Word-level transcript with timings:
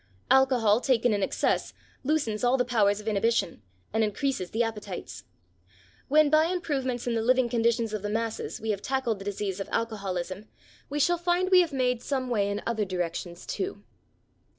Alcohol 0.31 0.81
taken 0.81 1.13
in 1.13 1.21
excess 1.21 1.75
loosens 2.03 2.43
all 2.43 2.57
the 2.57 2.65
powers 2.65 2.99
of 2.99 3.07
inhibition, 3.07 3.61
and 3.93 4.03
increases 4.03 4.49
the 4.49 4.63
appetites. 4.63 5.25
When 6.07 6.31
by 6.31 6.45
improvements 6.45 7.05
in 7.05 7.13
the 7.13 7.21
living 7.21 7.47
conditions 7.49 7.93
of 7.93 8.01
the 8.01 8.09
masses 8.09 8.59
we 8.59 8.71
have 8.71 8.81
tackled 8.81 9.19
the 9.19 9.25
disease 9.25 9.59
of 9.59 9.69
alcoholism, 9.71 10.47
we 10.89 10.99
shall 10.99 11.19
find 11.19 11.51
we 11.51 11.61
have 11.61 11.71
made 11.71 12.01
some 12.01 12.31
way 12.31 12.49
in 12.49 12.63
other 12.65 12.83
directions 12.83 13.45
too. 13.45 13.83